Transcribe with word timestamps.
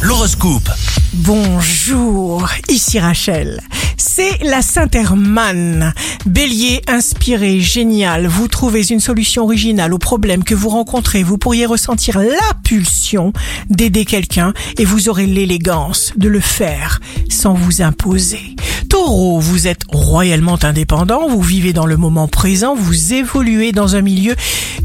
L'horoscope. 0.00 0.70
Bonjour, 1.12 2.48
ici 2.70 2.98
Rachel. 2.98 3.60
C'est 3.98 4.42
la 4.42 4.62
Saint-Hermann. 4.62 5.92
Bélier, 6.24 6.80
inspiré, 6.88 7.60
génial. 7.60 8.28
Vous 8.28 8.48
trouvez 8.48 8.86
une 8.88 8.98
solution 8.98 9.42
originale 9.42 9.92
au 9.92 9.98
problème 9.98 10.42
que 10.42 10.54
vous 10.54 10.70
rencontrez. 10.70 11.22
Vous 11.22 11.36
pourriez 11.36 11.66
ressentir 11.66 12.18
la 12.18 12.54
pulsion 12.64 13.34
d'aider 13.68 14.06
quelqu'un 14.06 14.54
et 14.78 14.86
vous 14.86 15.10
aurez 15.10 15.26
l'élégance 15.26 16.14
de 16.16 16.28
le 16.28 16.40
faire 16.40 16.98
sans 17.28 17.52
vous 17.52 17.82
imposer. 17.82 18.56
Taureau, 19.02 19.40
vous 19.40 19.66
êtes 19.66 19.84
royalement 19.90 20.58
indépendant, 20.62 21.26
vous 21.26 21.40
vivez 21.40 21.72
dans 21.72 21.86
le 21.86 21.96
moment 21.96 22.28
présent, 22.28 22.74
vous 22.74 23.14
évoluez 23.14 23.72
dans 23.72 23.96
un 23.96 24.02
milieu 24.02 24.36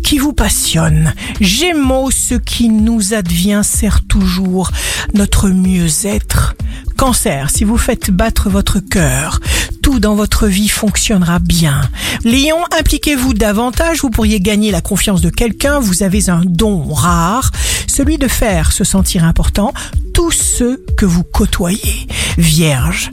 qui 0.05 0.19
vous 0.19 0.31
passionne. 0.31 1.13
Gémeaux, 1.41 2.11
ce 2.11 2.35
qui 2.35 2.69
nous 2.69 3.13
advient 3.13 3.59
sert 3.65 4.05
toujours 4.07 4.71
notre 5.13 5.49
mieux-être. 5.49 6.55
Cancer, 6.95 7.49
si 7.49 7.65
vous 7.65 7.77
faites 7.77 8.09
battre 8.09 8.49
votre 8.49 8.79
cœur, 8.79 9.41
tout 9.83 9.99
dans 9.99 10.15
votre 10.15 10.47
vie 10.47 10.69
fonctionnera 10.69 11.39
bien. 11.39 11.81
Lion, 12.23 12.63
impliquez-vous 12.79 13.33
davantage, 13.33 13.99
vous 13.99 14.11
pourriez 14.11 14.39
gagner 14.39 14.71
la 14.71 14.79
confiance 14.79 15.19
de 15.19 15.29
quelqu'un, 15.29 15.79
vous 15.79 16.03
avez 16.03 16.29
un 16.29 16.41
don 16.45 16.93
rare, 16.93 17.51
celui 17.85 18.17
de 18.17 18.29
faire 18.29 18.71
se 18.71 18.85
sentir 18.85 19.25
important 19.25 19.73
tous 20.13 20.31
ceux 20.31 20.85
que 20.97 21.05
vous 21.05 21.25
côtoyez. 21.25 22.07
Vierge, 22.37 23.11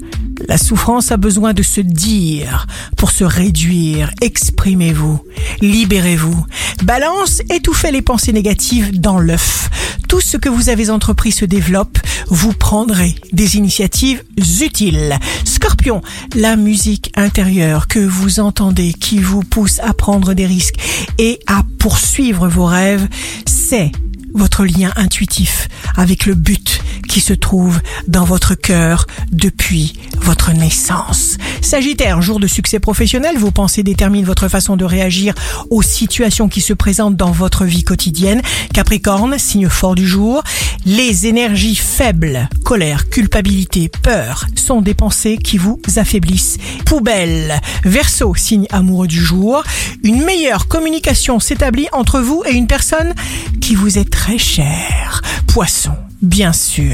la 0.48 0.58
souffrance 0.58 1.12
a 1.12 1.16
besoin 1.16 1.52
de 1.52 1.62
se 1.62 1.80
dire 1.80 2.66
pour 2.96 3.10
se 3.10 3.24
réduire. 3.24 4.10
Exprimez-vous, 4.20 5.20
libérez-vous. 5.60 6.44
Balance, 6.82 7.42
étouffez 7.50 7.90
les 7.90 8.02
pensées 8.02 8.32
négatives 8.32 9.00
dans 9.00 9.18
l'œuf. 9.18 9.70
Tout 10.08 10.20
ce 10.20 10.36
que 10.36 10.48
vous 10.48 10.68
avez 10.68 10.90
entrepris 10.90 11.32
se 11.32 11.44
développe. 11.44 11.98
Vous 12.28 12.52
prendrez 12.52 13.14
des 13.32 13.56
initiatives 13.56 14.22
utiles. 14.60 15.18
Scorpion, 15.44 16.02
la 16.34 16.56
musique 16.56 17.12
intérieure 17.16 17.88
que 17.88 17.98
vous 17.98 18.40
entendez 18.40 18.92
qui 18.92 19.18
vous 19.18 19.42
pousse 19.42 19.80
à 19.80 19.94
prendre 19.94 20.34
des 20.34 20.46
risques 20.46 20.76
et 21.18 21.40
à 21.46 21.62
poursuivre 21.78 22.48
vos 22.48 22.66
rêves, 22.66 23.08
c'est 23.46 23.92
votre 24.34 24.64
lien 24.64 24.92
intuitif 24.96 25.68
avec 25.96 26.26
le 26.26 26.34
but 26.34 26.81
qui 27.08 27.20
se 27.20 27.32
trouve 27.32 27.80
dans 28.08 28.24
votre 28.24 28.54
cœur 28.54 29.06
depuis 29.30 29.94
votre 30.20 30.52
naissance. 30.52 31.36
Sagittaire, 31.60 32.22
jour 32.22 32.40
de 32.40 32.46
succès 32.46 32.78
professionnel, 32.78 33.38
vos 33.38 33.50
pensées 33.50 33.82
déterminent 33.82 34.26
votre 34.26 34.48
façon 34.48 34.76
de 34.76 34.84
réagir 34.84 35.34
aux 35.70 35.82
situations 35.82 36.48
qui 36.48 36.60
se 36.60 36.72
présentent 36.72 37.16
dans 37.16 37.30
votre 37.30 37.64
vie 37.64 37.84
quotidienne. 37.84 38.42
Capricorne, 38.74 39.38
signe 39.38 39.68
fort 39.68 39.94
du 39.94 40.06
jour, 40.06 40.42
les 40.84 41.26
énergies 41.26 41.76
faibles, 41.76 42.48
colère, 42.64 43.08
culpabilité, 43.08 43.88
peur, 43.88 44.46
sont 44.56 44.80
des 44.80 44.94
pensées 44.94 45.38
qui 45.38 45.58
vous 45.58 45.80
affaiblissent. 45.96 46.58
Poubelle, 46.84 47.60
Verseau, 47.84 48.34
signe 48.34 48.66
amoureux 48.70 49.06
du 49.06 49.20
jour, 49.20 49.62
une 50.02 50.24
meilleure 50.24 50.68
communication 50.68 51.40
s'établit 51.40 51.88
entre 51.92 52.20
vous 52.20 52.42
et 52.46 52.52
une 52.52 52.66
personne 52.66 53.14
qui 53.60 53.74
vous 53.74 53.98
est 53.98 54.10
très 54.10 54.38
chère. 54.38 55.22
Poisson, 55.46 55.92
bien 56.20 56.52
sûr. 56.52 56.91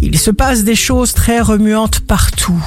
Il 0.00 0.18
se 0.18 0.30
passe 0.30 0.64
des 0.64 0.74
choses 0.74 1.12
très 1.12 1.40
remuantes 1.40 2.00
partout. 2.00 2.62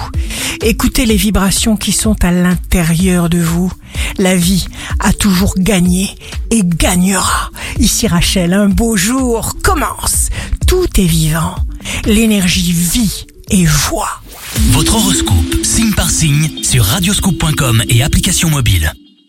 Écoutez 0.62 1.06
les 1.06 1.16
vibrations 1.16 1.78
qui 1.78 1.92
sont 1.92 2.16
à 2.24 2.32
l'intérieur 2.32 3.30
de 3.30 3.40
vous. 3.40 3.72
La 4.18 4.36
vie 4.36 4.68
a 5.00 5.14
toujours 5.14 5.54
gagné 5.58 6.10
et 6.52 6.62
gagnera. 6.64 7.52
Ici 7.80 8.08
Rachel, 8.08 8.54
un 8.54 8.70
beau 8.70 8.96
jour 8.96 9.56
commence. 9.64 10.30
Tout 10.68 10.88
est 10.98 11.06
vivant. 11.06 11.56
L'énergie 12.06 12.72
vit 12.72 13.26
et 13.50 13.66
voit. 13.66 14.22
Votre 14.72 14.96
horoscope, 14.96 15.64
signe 15.64 15.94
par 15.94 16.10
signe, 16.10 16.64
sur 16.64 16.86
radioscoop.com 16.86 17.84
et 17.90 18.04
application 18.04 18.50
mobile. 18.50 18.94